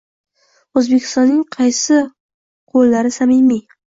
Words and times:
O'zbekistonning 0.79 1.43
qaysi 1.57 1.99
qo'llari 2.75 3.15
samimiy? 3.19 3.63